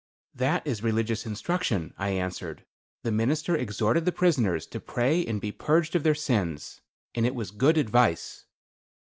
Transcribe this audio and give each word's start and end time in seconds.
"That 0.33 0.65
is 0.65 0.81
religious 0.81 1.27
instruction;" 1.27 1.93
I 1.95 2.09
answered. 2.09 2.65
"The 3.03 3.11
minister 3.11 3.55
exhorted 3.55 4.03
the 4.03 4.11
prisoners 4.11 4.65
to 4.65 4.79
pray 4.79 5.23
and 5.23 5.39
be 5.39 5.51
purged 5.51 5.93
of 5.95 6.01
their 6.01 6.15
sins. 6.15 6.81
And 7.13 7.23
it 7.23 7.35
was 7.35 7.51
good 7.51 7.77
advice." 7.77 8.45